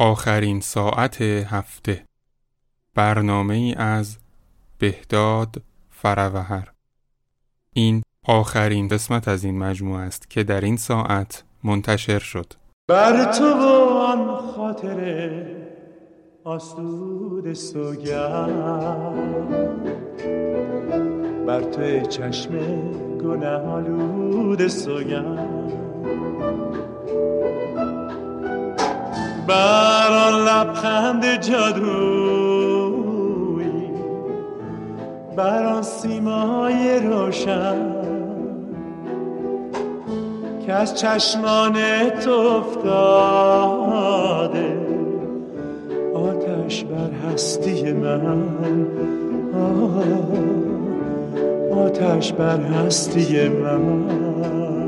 [0.00, 2.04] آخرین ساعت هفته.
[2.94, 4.18] برنامه ای از
[4.78, 6.72] بهداد فروهر
[7.72, 12.52] این آخرین قسمت از این مجموعه است که در این ساعت منتشر شد.
[12.88, 13.44] بر تو
[13.98, 15.46] آن خاطر
[16.44, 19.08] آسود سوگند.
[21.46, 22.58] بر تو چشم
[23.18, 24.68] گناه آلود
[29.48, 32.88] بر آن لبخند جادویی
[35.36, 37.76] بر آن سیمای روشن
[40.66, 41.76] که از چشمان
[42.24, 43.68] تو افتاده.
[46.14, 48.46] آتش بر هستی من
[51.72, 54.87] آتش بر هستی من.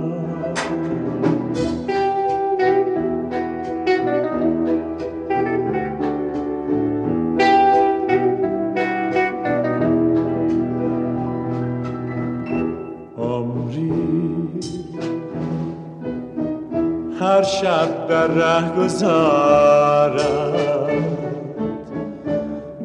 [18.20, 20.20] در ره گذارم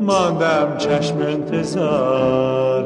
[0.02, 2.86] ماندم چشم انتظارم.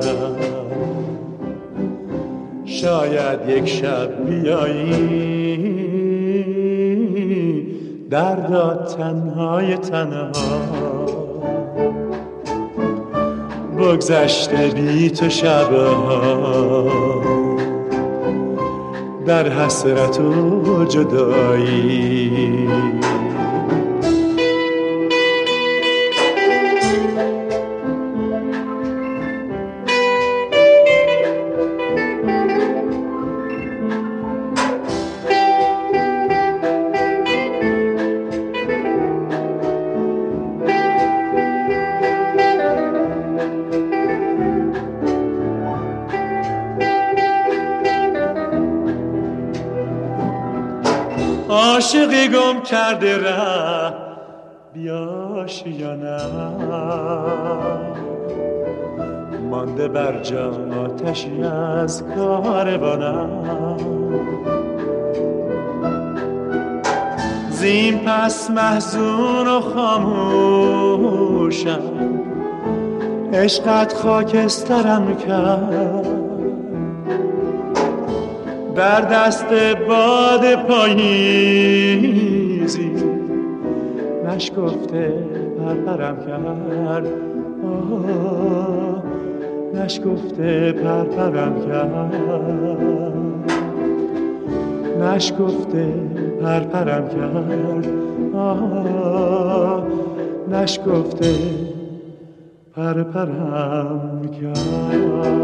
[2.66, 5.20] شاید یک شب بیایی.
[8.10, 10.32] دردا تنهای تنها.
[13.78, 17.09] بگذشته بی تو شبها.
[19.30, 22.68] در حسرت و جدایی.
[52.70, 53.94] کرده ره.
[54.74, 56.20] بیاش یا نه.
[59.50, 60.52] مانده بر جا
[60.86, 63.30] آتشی از کاروانم
[67.50, 71.00] زین پس محزون و خاموشم.
[73.34, 76.08] عشقت خاکسترم کرد.
[78.76, 79.54] در دست
[79.88, 82.29] باد پاییزی
[86.00, 87.08] پرپرم کرد
[89.76, 92.16] نشکفته پرپرم کرد
[95.02, 95.94] نشکفته
[96.42, 97.88] پرپرم کرد
[100.52, 101.34] نشکفته
[102.76, 105.40] پرپرم کرد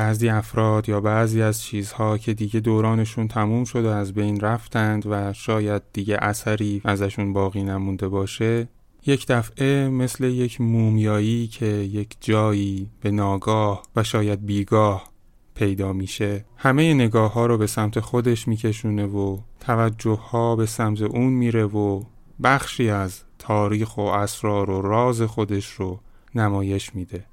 [0.00, 5.06] بعضی افراد یا بعضی از چیزها که دیگه دورانشون تموم شد و از بین رفتند
[5.06, 8.68] و شاید دیگه اثری ازشون باقی نمونده باشه
[9.06, 15.10] یک دفعه مثل یک مومیایی که یک جایی به ناگاه و شاید بیگاه
[15.54, 16.44] پیدا میشه.
[16.56, 21.64] همه نگاه ها رو به سمت خودش میکشونه و توجه ها به سمت اون میره
[21.64, 22.02] و
[22.42, 26.00] بخشی از تاریخ و اسرار و راز خودش رو
[26.34, 27.29] نمایش میده.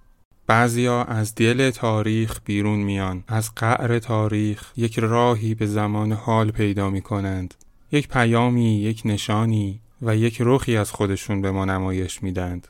[0.47, 6.89] بعضیا از دل تاریخ بیرون میان از قعر تاریخ یک راهی به زمان حال پیدا
[6.89, 7.53] می کنند
[7.91, 12.67] یک پیامی یک نشانی و یک رخی از خودشون به ما نمایش میدند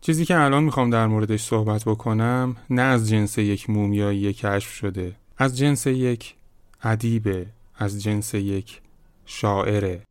[0.00, 5.16] چیزی که الان می‌خوام در موردش صحبت بکنم نه از جنس یک مومیایی کشف شده
[5.38, 6.34] از جنس یک
[6.82, 7.46] ادیبه
[7.78, 8.80] از جنس یک
[9.26, 10.02] شاعره.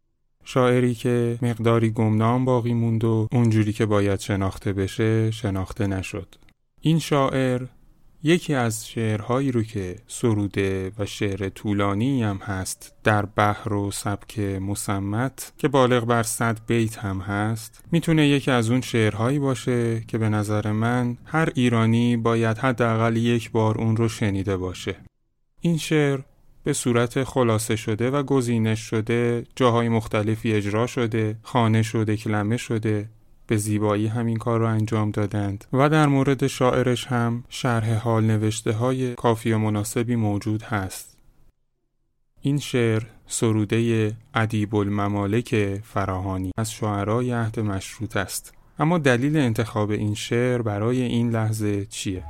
[0.43, 6.35] شاعری که مقداری گمنام باقی موند و اونجوری که باید شناخته بشه شناخته نشد.
[6.81, 7.61] این شاعر
[8.23, 14.39] یکی از شعرهایی رو که سروده و شعر طولانی هم هست در بحر و سبک
[14.39, 20.17] مسمت که بالغ بر صد بیت هم هست می‌تونه یکی از اون شعرهایی باشه که
[20.17, 24.95] به نظر من هر ایرانی باید حداقل یک بار اون رو شنیده باشه.
[25.61, 26.19] این شعر
[26.63, 33.09] به صورت خلاصه شده و گزینش شده جاهای مختلفی اجرا شده خانه شده کلمه شده
[33.47, 38.71] به زیبایی همین کار رو انجام دادند و در مورد شاعرش هم شرح حال نوشته
[38.71, 41.17] های کافی و مناسبی موجود هست
[42.41, 50.15] این شعر سروده ادیب الممالک فراهانی از شعرای عهد مشروط است اما دلیل انتخاب این
[50.15, 52.23] شعر برای این لحظه چیه؟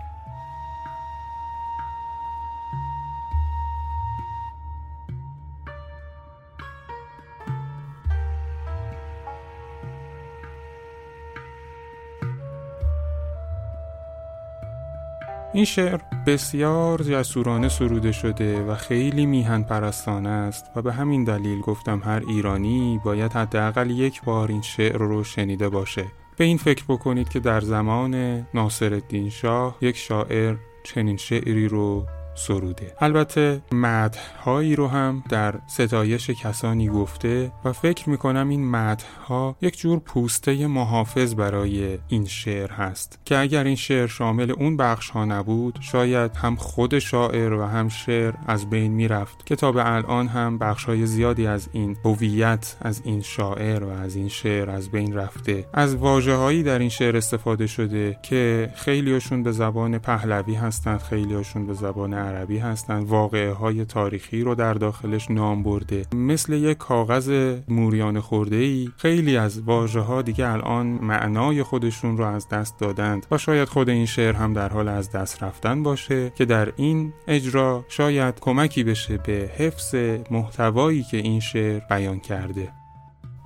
[15.57, 21.61] این شعر بسیار جسورانه سروده شده و خیلی میهن پرستانه است و به همین دلیل
[21.61, 26.05] گفتم هر ایرانی باید حداقل یک بار این شعر رو شنیده باشه.
[26.37, 32.05] به این فکر بکنید که در زمان ناصرالدین شاه یک شاعر چنین شعری رو
[32.37, 32.93] سروده.
[33.01, 39.99] البته مدههایی رو هم در ستایش کسانی گفته و فکر می‌کنم این مدها یک جور
[39.99, 45.79] پوسته محافظ برای این شعر هست که اگر این شعر شامل اون بخش ها نبود
[45.81, 50.57] شاید هم خود شاعر و هم شعر از بین می‌رفت که تا به الان هم
[50.57, 55.15] بخش های زیادی از این هویت از این شاعر و از این شعر از بین
[55.15, 55.65] رفته.
[55.73, 61.67] از واجه هایی در این شعر استفاده شده که خیلیشون به زبان پهلوی هستند خیلیشون
[61.67, 66.05] به زبان عربی هستند واقعه های تاریخی رو در داخلش نام برده.
[66.15, 72.25] مثل یک کاغذ موریان خورده ای خیلی از واژه ها دیگه الان معنای خودشون رو
[72.25, 76.29] از دست دادند و شاید خود این شعر هم در حال از دست رفتن باشه
[76.35, 79.95] که در این اجرا شاید کمکی بشه به حفظ
[80.31, 82.86] محتوایی که این شعر بیان کرده.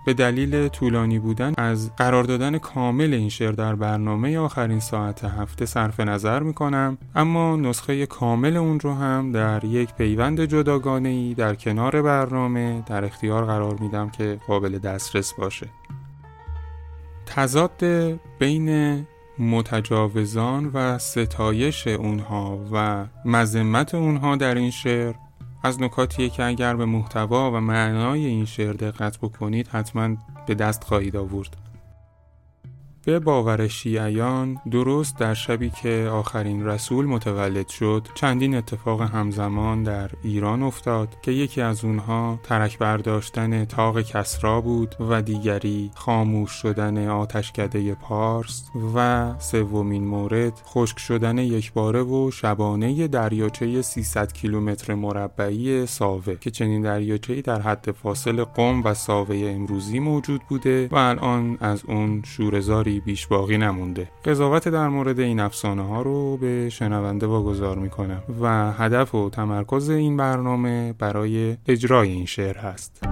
[0.05, 5.65] به دلیل طولانی بودن از قرار دادن کامل این شعر در برنامه آخرین ساعت هفته
[5.65, 11.33] صرف نظر می کنم اما نسخه کامل اون رو هم در یک پیوند جداگانه ای
[11.33, 15.67] در کنار برنامه در اختیار قرار میدم که قابل دسترس باشه.
[17.25, 17.83] تضاد
[18.39, 19.01] بین
[19.39, 25.13] متجاوزان و ستایش اونها و مذمت اونها در این شعر
[25.63, 30.15] از نکاتیه که اگر به محتوا و معنای این شعر دقت بکنید حتما
[30.47, 31.57] به دست خواهید آورد.
[33.05, 40.09] به باور شیعیان درست در شبی که آخرین رسول متولد شد چندین اتفاق همزمان در
[40.23, 47.07] ایران افتاد که یکی از اونها ترک برداشتن تاق کسرا بود و دیگری خاموش شدن
[47.07, 48.63] آتشکده پارس
[48.95, 56.81] و سومین مورد خشک شدن یکباره و شبانه دریاچه 300 کیلومتر مربعی ساوه که چنین
[56.81, 62.90] دریاچه‌ای در حد فاصل قم و ساوه امروزی موجود بوده و الان از اون شورزاری
[62.99, 64.09] بیش باقی نمونده.
[64.25, 69.89] قضاوت در مورد این افسانه ها رو به شنونده واگذار می‌کنم و هدف و تمرکز
[69.89, 73.10] این برنامه برای اجرای این شعر هست.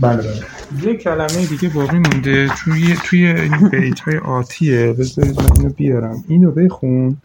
[0.00, 0.42] بله بله.
[0.82, 2.48] یه کلمه دیگه باقی مونده.
[2.48, 6.24] توی توی این بیت های آتیه بذارید من اینو بیارم.
[6.28, 7.16] اینو بخون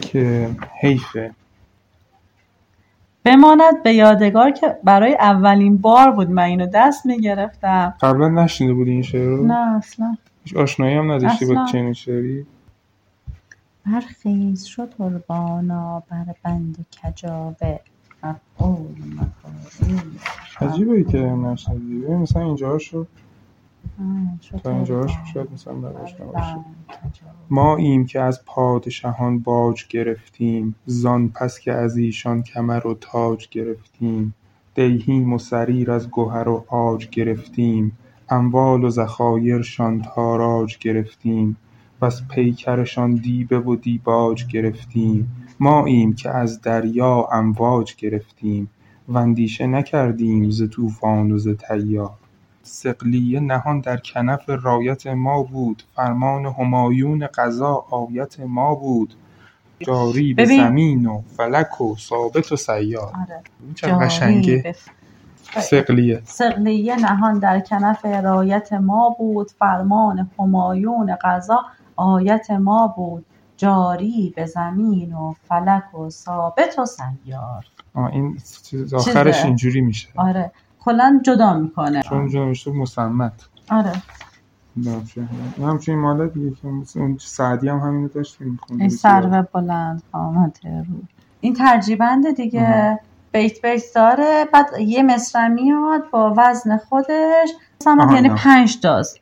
[0.00, 1.30] که حیفه.
[3.24, 7.94] بماند به یادگار که برای اولین بار بود من اینو دست می‌گرفتم.
[8.00, 10.16] قبلا نشنیده بودی این شعر رو؟ نه اصلا.
[10.44, 11.66] هیچ آشنایی هم نداشتی با.
[11.72, 12.46] چنین شعری؟
[13.86, 17.78] برخیز شد قربانا بر بند کجاوه.
[20.60, 22.06] عجیبه که نشنیدی.
[22.06, 23.06] مثلا اینجا شد
[24.64, 27.34] تا اینجاش قربانا شاید مثلا بر نداشته باشه بند کجاوه.
[27.50, 33.48] ما ایم که از پادشاهان باج گرفتیم زان پس که از ایشان کمر و تاج
[33.48, 34.34] گرفتیم.
[34.74, 37.98] دیهیم و سریر از گهر و عاج گرفتیم.
[38.28, 41.56] اموال و ذخایرشان تاراج گرفتیم.
[42.00, 45.46] پس پیکرشان دیبه و دیباج گرفتیم.
[45.60, 48.70] ما ایم که از دریا امواج گرفتیم.
[49.08, 52.10] و اندیشه نکردیم ز طوفان و ز تیار
[52.62, 55.82] سقلیه نهان در کنف رایت ما بود.
[55.96, 59.14] فرمان همایون قضا آیت ما بود.
[59.78, 60.44] جاری به.
[60.44, 63.12] زمین و فلک و ثابت و سیار.
[63.82, 63.98] آره.
[63.98, 64.74] قشنگه؟
[65.42, 66.22] سقلیه.
[66.24, 69.50] سقلیه نهان در کنف رایت ما بود.
[69.50, 71.64] فرمان همایون قضا
[72.00, 73.26] آیت ما بود
[73.56, 77.64] جاری به زمین و فلک و ثابت و سیار.
[77.94, 79.46] آه این چیز آخرش چیزه.
[79.46, 80.08] اینجوری میشه.
[80.16, 80.52] آره.
[80.80, 82.02] کلا جدا می‌کنه.
[82.02, 83.32] چون اونجا نوشته مسمت.
[83.70, 83.92] آره.
[84.76, 90.96] این همچنین مالا دیگه که اون سعدی هم همینو داشتیم این سرو بلند قامت رو
[91.40, 93.00] این ترجیبند دیگه
[93.32, 94.48] بیت بیت داره.
[94.52, 97.48] بعد یه مصرع میاد با وزن خودش.
[97.80, 98.28] مثلا یعنی.
[98.28, 99.19] پنج تاست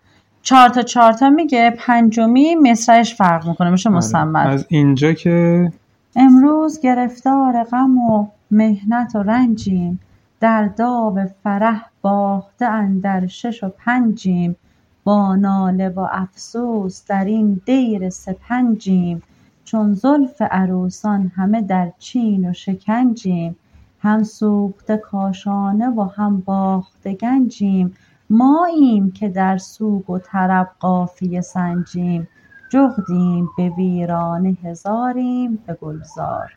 [0.48, 3.70] چهار تا چهار تا میگه پنجمی مصرعش فرق می‌کنه.
[3.70, 4.54] میشه مصمد آره.
[4.54, 5.72] از اینجا که
[6.16, 10.00] امروز گرفتار غم و مهنت و رنجیم.
[10.40, 14.56] در داو فرح باخته اندر شش و پنجیم.
[15.04, 19.22] با ناله و افسوس در این دیر سپنجیم.
[19.64, 23.56] چون زلف عروسان همه در چین و شکنجیم.
[24.00, 27.94] هم سوخته کاشانه و هم باخته گنجیم.
[28.30, 32.28] ماییم که در سوگ و طرب قافیه سنجیم
[32.72, 36.52] جغدیم به ویرانه هزاریم به گلزار.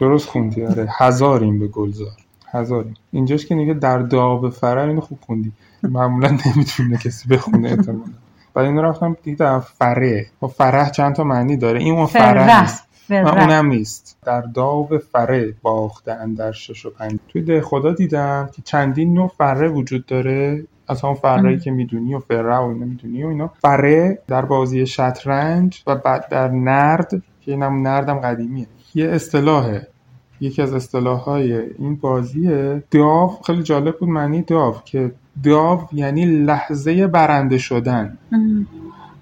[0.00, 0.88] درست خوندی آره.
[0.98, 2.16] هزاریم به گلزار.
[2.50, 2.94] هزاریم.
[3.10, 5.52] اینجاش که نگه در داو فرر اینو خوب خوندی.
[5.82, 8.12] معمولا نمی‌تونه کسی بخونه احتمالا.
[8.54, 12.84] بعد اینو رفتم دیدم فره با فرح چند تا معنی داره؟ این اون فره نیست.
[12.92, 14.18] فرح اونم نیست.
[14.24, 17.18] در داو فره باخته اندر شش و پنج.
[17.28, 20.64] توی ده خدا دیدم که چندین نوع فره وجود داره.
[20.88, 21.58] از همون ام.
[21.58, 23.50] که می‌دونی و فره و اینا می‌دونی و اینا.
[23.62, 28.66] فره در بازی شطرنج و بعد در نرد که اینم نردم قدیمیه.
[28.94, 29.86] یه اصطلاحه.
[30.40, 32.82] یکی از اصطلاح های این بازیه.
[32.90, 35.12] داو خیلی جالب بود معنی داو که
[35.44, 38.18] داو یعنی لحظه برنده شدن.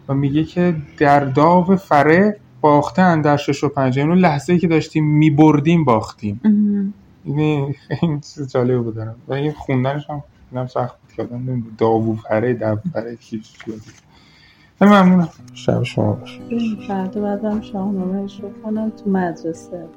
[0.09, 4.59] و میگه که در داو فره باخته اندر شش و پنج یعنی اون لحظه ای
[4.59, 6.41] که داشتیم میبردیم باختیم.
[6.45, 6.95] ام.
[7.25, 9.17] این این چیز جالب بود دارم.
[9.29, 13.43] و این خوندنش هم اینم سخت بود که آدم نمی‌دونه داوو فره دو فره چی
[14.81, 15.29] ممنونم.
[15.55, 16.41] شب شما باشه.
[16.89, 19.89] فردا بعدم شاهنامهش رو کنم تو مدرسه.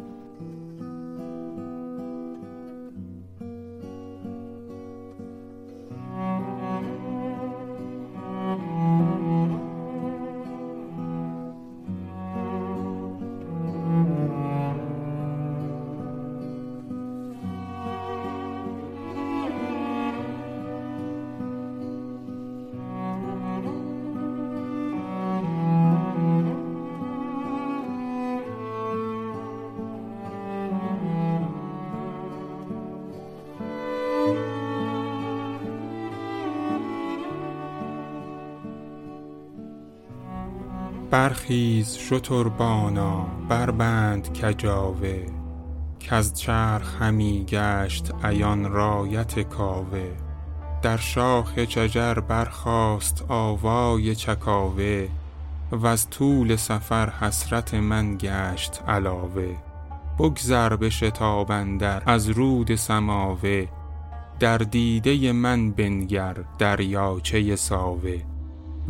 [41.12, 45.26] برخیز شتربانا بربند کجاوه
[46.00, 50.08] کز چرخ همی گشت عیان رایت کاوه.
[50.82, 55.08] در شاخ شجر برخاست آوای چکاوه
[55.72, 59.56] وز طول سفر حسرت من گشت علاوه.
[60.20, 63.66] بگذر به شتاب اندر از رود سماوه
[64.40, 68.39] در دیده من بنگر دریاچه ساوه.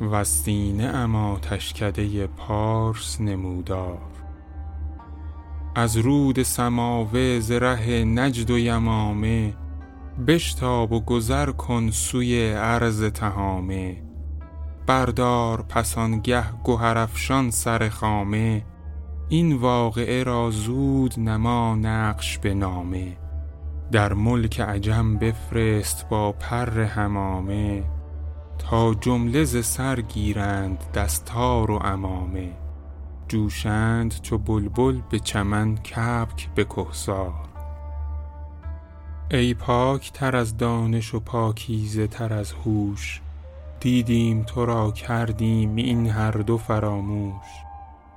[0.01, 4.01] و سینه ام آتشکده پارس نمودار.
[5.75, 9.53] از رود سماوه ز ره نجد و یمامه
[10.27, 14.03] بشتاب و گذر کن سوی عرض تهامه.
[14.87, 18.65] بردار پس آنگه گهرافشان سر خامه
[19.29, 23.17] این واقعه را زود نما نقش به نامه.
[23.91, 27.83] در ملک عجم بفرست با پر همامه.
[28.59, 32.51] تا جمله ز سر گیرند دستار و عمامه.
[33.27, 37.33] جوشند چو بلبل به چمن کبک به کهسار.
[39.31, 43.21] ای پاک تر از دانش و پاکیزه تر از هوش
[43.79, 47.45] دیدیم تو را کردیم این هر دو فراموش.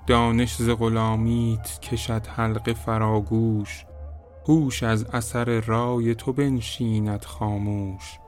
[0.07, 3.85] دانش ز غلامیت کشد حلقه فراگوش
[4.49, 8.19] هوش از اثر رای تو بنشیند خاموش.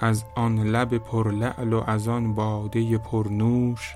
[0.00, 3.94] از آن لب پرلعل و از آن باده پرنوش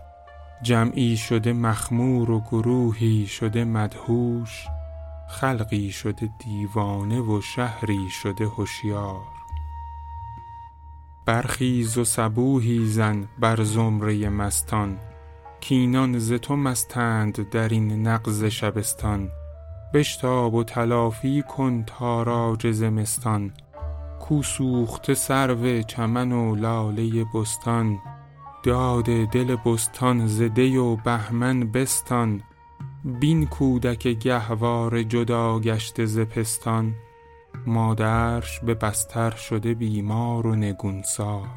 [0.62, 4.66] جمعی شده مخمور و گروهی شده مدهوش
[5.28, 9.32] خلقی شده دیوانه و شهری شده هوشیار
[11.26, 14.99] برخیز و صبوحی زن بر زمره مستان
[15.61, 19.28] کینان ز تو مستند در این نغز شبستان.
[19.94, 23.52] بشتاب و تلافی کن تاراج زمستان
[24.23, 27.99] کو سوخته سرو چمن و لاله بستان.
[28.62, 32.43] داد دل بستان زده و بهمن بستان.
[33.05, 36.95] بین کودک گهواره جدا گشته ز پستان.
[37.67, 41.49] مادرش به بستر شده بیمار و نگونسار.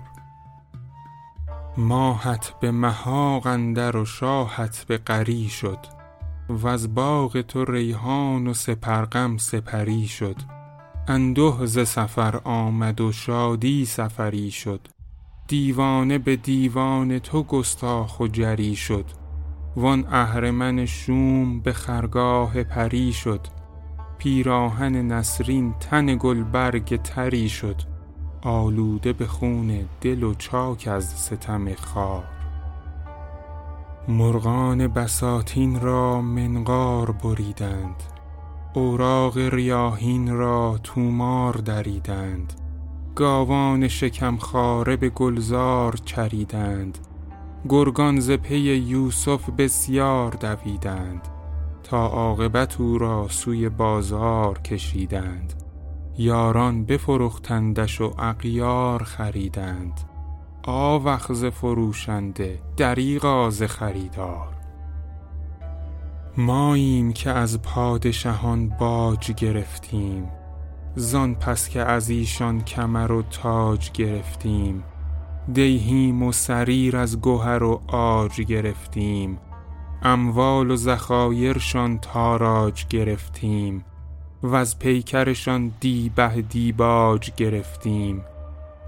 [1.78, 5.80] ماهت به محاق اندر و شاهت به قری شد.
[6.50, 10.55] وز باغ تو ریحان و سپرغم سپری شد.
[11.08, 14.88] انده ز سفر آمد و شادی سفری شد.
[15.48, 19.06] دیوانه به دیوان تو گستاخ و جری شد.
[19.76, 23.48] وان اهرمن شوم به خرگاه پری شد.
[24.18, 27.82] پیراهن نسرین تن گلبرگ تری شد.
[28.42, 32.24] آلوده به خون دل و چاک از ستم خار.
[34.08, 38.15] مرغان بساتین را منقار بریدند.
[38.78, 42.54] اوراق ریاهین را تومار دریدند.
[43.16, 46.98] گاوان شکم خاره به گلزار چریدند.
[47.70, 51.28] گرگان ز یوسف بسیار دویدند.
[51.84, 55.54] تا عاقبت او را سوی بازار کشیدند.
[56.18, 60.02] یاران بفروختندش و اغیار خریدند.
[60.64, 64.55] آوخ ز فروشنده دریغا ز خریدار.
[66.38, 70.32] ماییم که از پادشهان باج گرفتیم
[70.96, 74.84] زان پس که از ایشان کمر و تاج گرفتیم.
[75.54, 79.38] دیهیم و سریر از گهر و عاج گرفتیم.
[80.02, 83.86] اموال و ذخایرشان تاراج گرفتیم.
[84.44, 88.22] وز پیکرشان دیبه دیباج گرفتیم.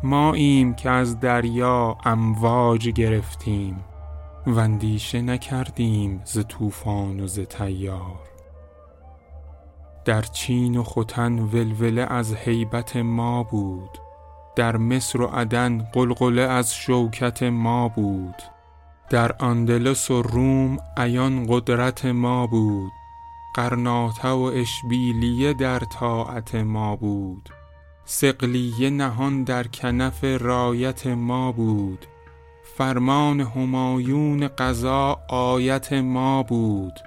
[0.04, 3.76] ماییم که از دریا امواج گرفتیم.
[4.48, 8.20] و اندیشه نکردیم ز طوفان و ز تیار
[10.06, 13.98] در چین و ختن ولوله از هیبت ما بود
[14.56, 18.36] در مصر و عدن غلغله از شوکت ما بود
[19.10, 22.92] در اندلس و روم عیان قدرت ما بود
[23.56, 27.50] غرناطه و اشبیلیه در طاعت ما بود
[28.06, 32.06] صقلیه نهان در کنف رایت ما بود.
[32.78, 37.00] فرمان همایون قضا آیت ما بود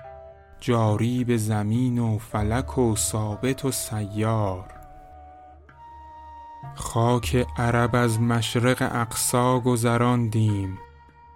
[0.61, 4.65] جاری به زمین و فلک و ثابت و سیار.
[6.75, 10.79] خاک عرب از مشرق اقصا گذراندیم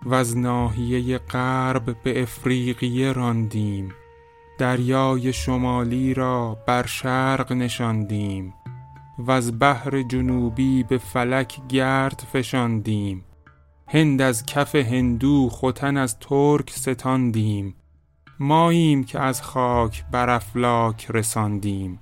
[0.07, 3.95] وز ناحیه غرب به افریقیه راندیم.
[4.59, 8.55] دریای شمالی را بر شرق نشاندیم
[9.27, 13.25] وز بحر جنوبی به فلک گرد فشاندیم.
[13.87, 17.75] هند از کف هندو ختن از ترک ستاندیم.
[18.39, 21.99] ماییم که از خاک بر افلاک رساندیم.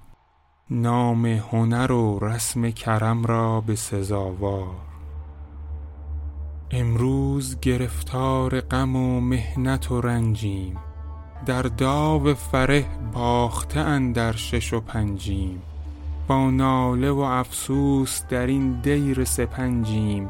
[0.70, 4.74] نام هنر و رسم کرم را به سزاوار.
[6.70, 10.76] امروز گرفتار غم و محنت و رنجیم.
[11.46, 15.62] در داو فره باخته اندر شش و پنجیم.
[16.28, 20.28] با ناله و افسوس در این دیر سپنجیم.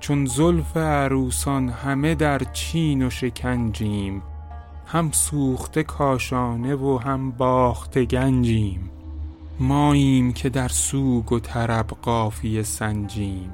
[0.00, 4.22] چون زلف عروسان همه در چین و شکنجیم
[4.86, 8.90] هم سوخته کاشانه و هم باخته گنجیم.
[9.60, 13.50] ماییم که در سوگ و طرب قافیه سنجیم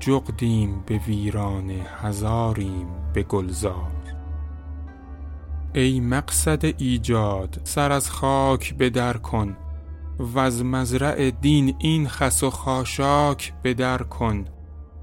[0.00, 3.92] جغدیم به ویرانه هزاریم به گلزار.
[5.74, 9.56] ای مقصد ایجاد سر از خاک به در کن
[10.34, 14.44] وز مزرع دین این خس و خاشاک به در کن.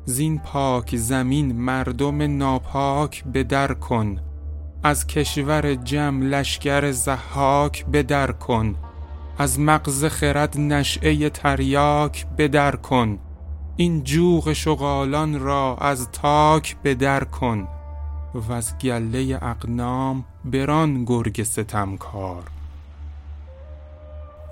[0.05, 4.19] زین پاک زمین مردم ناپاک به در کن.
[4.83, 8.75] از کشور جم لشکر زحاک به در کن.
[9.37, 13.19] از مغز خرد نشعه تریاک به در کن.
[13.75, 17.67] این جوق شغالان را از تاک به در کن.
[18.33, 22.43] و از گله اقنام بران گرگ ستمکار.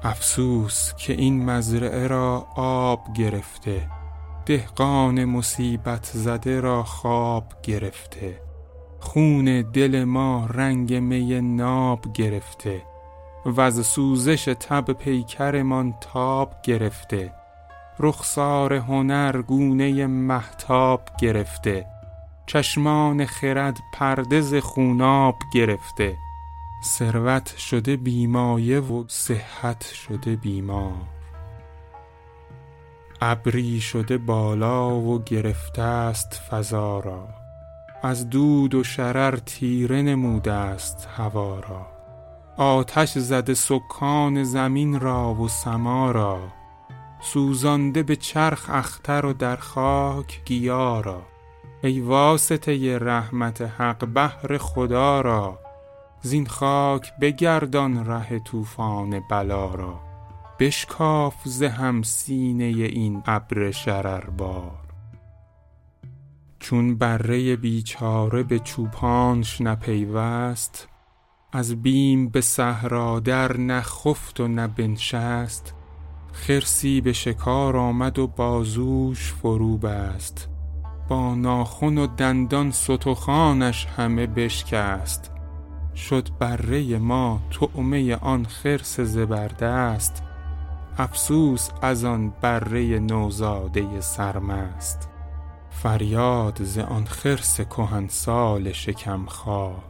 [0.03, 4.00] افسوس که این مزرعه را آب گرفته.
[4.51, 8.41] دهقان مصیبت زده را خواب گرفته.
[8.99, 12.81] خون دل ما رنگ می ناب گرفته.
[13.45, 17.33] و از سوزش تب پیکرمان تاب گرفته.
[17.99, 21.85] رخسار هنر گونه محتاب گرفته.
[22.45, 26.17] چشمان خرد پرده ز خوناب گرفته.
[26.83, 31.20] ثروت شده بیمایه و صحت شده بیمار.
[33.21, 37.27] ابری شده بالا و گرفته است فضا را.
[38.03, 41.87] از دود و شرر تیره نموده است هوا را.
[42.57, 46.39] آتش زده سکان زمین را و سما را.
[47.21, 51.21] سوزانده به چرخ اختر و در خاک گیا را.
[51.83, 55.59] ای واسطه رحمت حق بهر خدا را.
[56.21, 60.10] زین خاک بگردان ره طوفان بلا را.
[60.61, 64.79] بشکاف ز هم سینه این ابر شرربار.
[66.59, 70.87] چون بره بیچاره به چوپانش نپیوست
[71.51, 73.83] از بیم به صحرا در نه
[74.39, 75.73] و نه بنشست
[76.31, 80.49] خرسی به شکار آمد و بازوش فرو بست
[81.09, 85.31] با ناخن و دندان ستخوانش همه بشکست.
[85.95, 90.23] شد بره ما طعمه آن خرس زبردست.
[91.01, 95.09] افسوس از آن بره نوزاده سرمست.
[95.69, 99.83] فریاد ز آن خرس کهنسال شکم خوار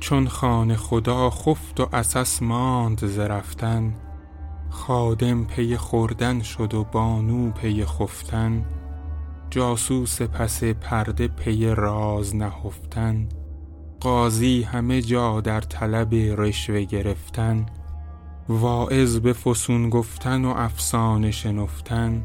[0.00, 3.94] چون خانه خدا خفت و عسس ماند ز رفتن
[4.70, 8.64] خادم پی خوردن شد و بانو پی خفتن
[9.50, 13.28] جاسوس پس پرده پی راز نهفتن
[14.00, 17.66] قاضی همه جا در طلب رشوه گرفتن
[18.48, 22.24] واعظ به فسون گفتن و افسانه شنفتن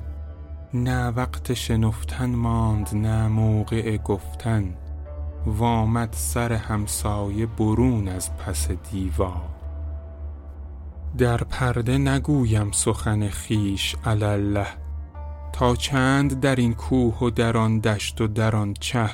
[0.74, 4.74] نه وقت شنفتن ماند نه موقع گفتن.
[5.46, 9.50] وآمد سر همسایه برون از پس دیوار.
[11.18, 14.68] در پرده نگویم سخن خویش علی الله
[15.54, 19.10] تا چند در این کوه و در آن دشت و در آن چه؟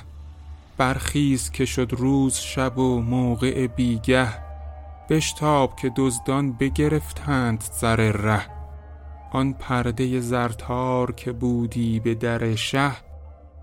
[0.77, 4.44] برخیز که شد روز شب و موقع بیگه.
[5.09, 8.41] بشتاب که دزدان بگرفتند زر ره.
[9.31, 12.91] آن پرده زرتار که بودی به در شه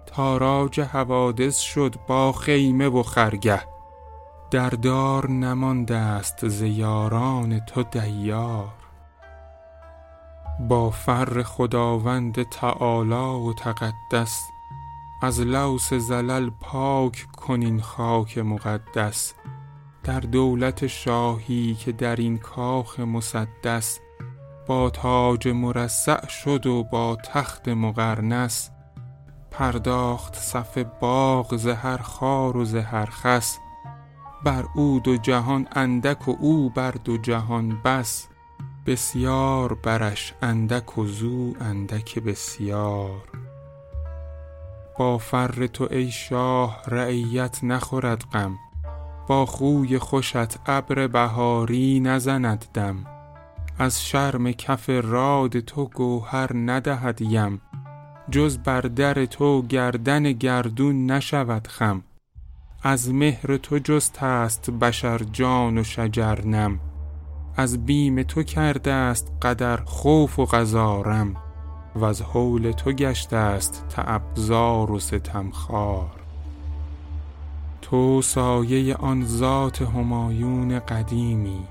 [0.06, 3.62] تاراج حوادث شد با خیمه و خرگه.
[4.50, 8.68] در دار نمانده است ز یاران تو دیار.
[10.68, 14.42] با فر خداوند تعالی و تقدس
[15.22, 19.34] از لوث زلل پاک کن این خاک مقدس.
[20.04, 24.00] در دولت شاهی که در این کاخ مسدس
[24.66, 28.70] با تاج مرصع شد و با تخت مقرنس
[29.52, 33.58] پرداخت صف باغ ز هر خار و ز هر خس.
[34.44, 38.28] بر او دو جهان اندک و او بر دو جهان بس.
[38.86, 43.22] بسیار برش اندک و زو اندک بسیار.
[44.98, 48.58] با فر تو ای شاه رعیت نخورد غم.
[49.32, 52.96] با خوی خوشت ابر بهاری نزند دم.
[53.78, 57.60] از شرم کف راد تو گوهر ندهد یم.
[58.30, 62.02] جز بر در تو گردن گردون نشود خم.
[62.82, 66.80] از مهر تو جسته است بشر جان و شجر نم
[67.56, 71.36] از بیم تو کرده است قدر خوف و قضا رم.
[71.96, 76.21] وز هول تو گشته است تعب زار و ستم خوار
[77.92, 81.64] تو سایه آن ذات همایون قدیمی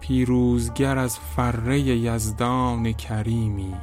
[0.00, 3.74] پیروزگر از فره یزدان کریمی.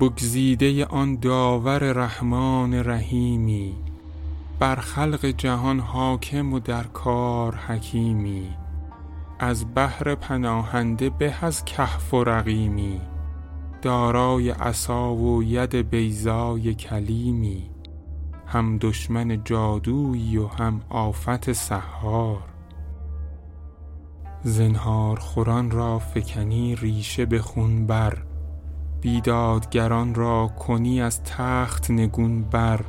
[0.00, 3.74] بگزیده آن داور رحمان رحیمی
[4.58, 8.48] بر خلق جهان حاکم و در کار حکیمی.
[9.38, 13.00] از بهر پناهنده به از کهف و رقیمی
[13.82, 17.71] دارای عصا و ید بیضای کلیمی.
[18.46, 22.42] هم دشمن جادویی و هم آفت سحار.
[24.42, 28.18] زنهار خوران را فکنی ریشه به خون بر
[29.00, 32.80] بیدادگران را کنی از تخت نگون بر.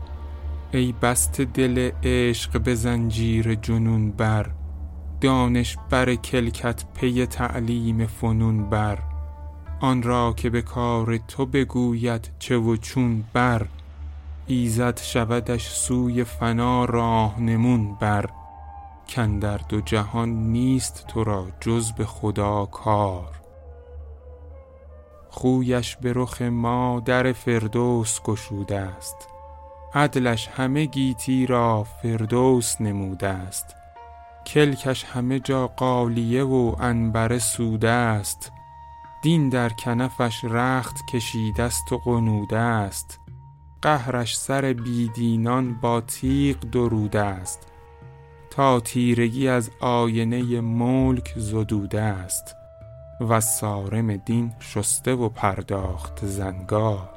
[0.72, 4.52] ای بسته دل عشق به زنجیر جنون بر
[5.22, 9.00] دانش بر کلکت پی تعلیم فنون بر.
[9.80, 13.68] آن را که به کار تو بگوید چه و چون بر.
[14.48, 18.30] ایزد شودش سوی فنا راهنمون بر
[19.16, 23.42] کاندر دو جهان نیست تو را جز به خدا کار.
[25.30, 29.28] خویش به رخ ما در فردوس گشوده است
[29.94, 33.76] عدلش همه گیتی را فردوس نموده است.
[34.46, 38.52] کلکش همه جا غالیه و عنبر سوده است.
[39.22, 43.20] دین در کنفش رخت کشیده است و غنوده است.
[43.84, 47.60] قهرش سر بی دینان با تیغ دروده است
[48.52, 52.56] تا تیرگی از آینه ملک زدوده است.
[53.22, 57.13] وز صارم دین شسته و پرداخت زنگار.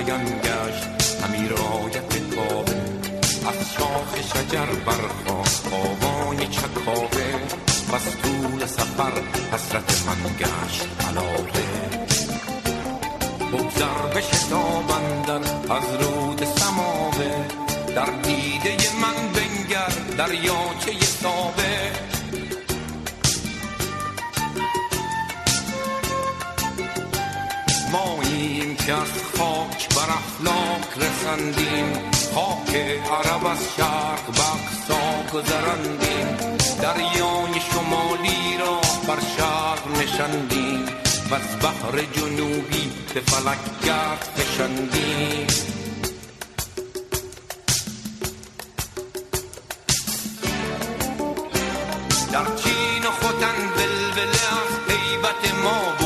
[0.00, 0.88] عیان گشت.
[1.24, 2.76] امیر آیت کابه
[3.48, 7.30] از شاخ شجر برخواست آوای چکاوه
[7.90, 9.12] و از طول سفر
[9.52, 10.69] حسرت من گشت.
[31.40, 31.92] گذراندیم.
[32.34, 36.36] خاک عرب از شرق بخصا گذراندیم.
[36.82, 40.84] دریای شمالی را بر شرق نشندیم
[41.30, 45.46] و از بحر جنوبی به فلک گرد کشندیم
[52.32, 55.99] در چین و خوتن بلبله از قیبت ما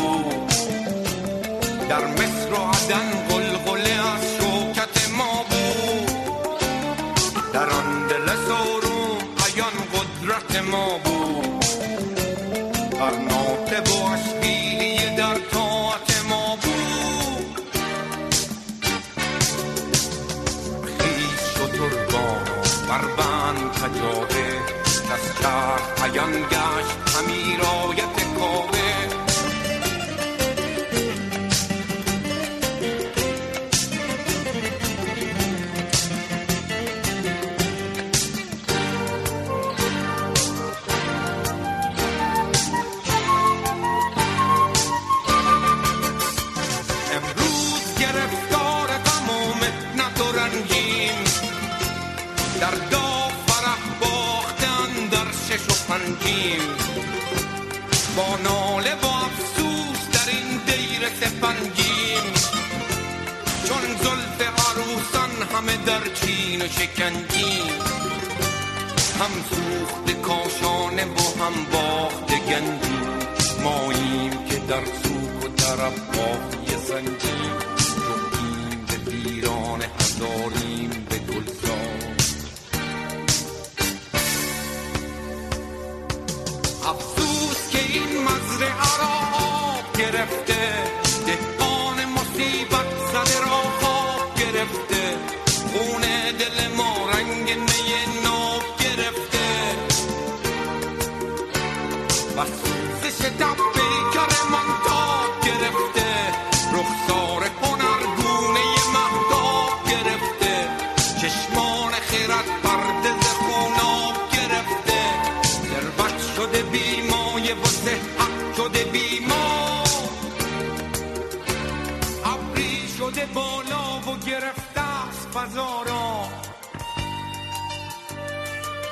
[90.25, 90.54] left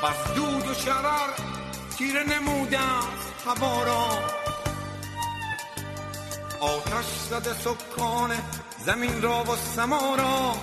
[0.02, 1.30] بر دود و شرر
[1.98, 3.08] تیره نمودم
[3.46, 4.08] هوا را
[6.60, 8.30] آتش زده سکان
[8.86, 10.54] زمین را و سما را.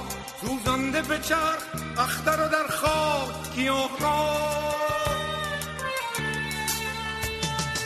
[0.41, 1.57] سوزانده به چر
[1.97, 4.35] اختر را در خاک گیاه را.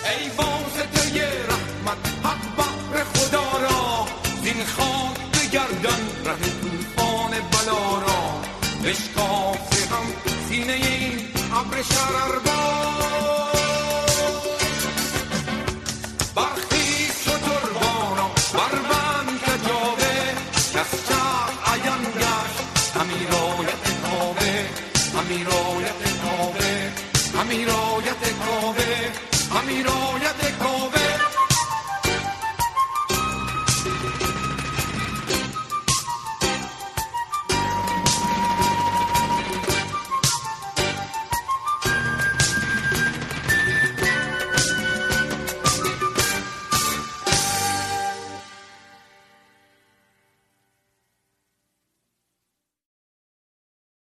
[0.10, 4.08] ای واسطه رحمت حق بحر خدا را.
[4.44, 6.03] دین خاک بگردان